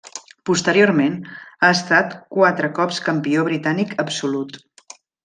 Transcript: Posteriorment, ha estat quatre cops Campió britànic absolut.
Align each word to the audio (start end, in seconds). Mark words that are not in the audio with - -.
Posteriorment, 0.49 1.17
ha 1.61 1.69
estat 1.79 2.15
quatre 2.37 2.71
cops 2.81 3.03
Campió 3.09 3.45
britànic 3.51 3.95
absolut. 4.05 4.59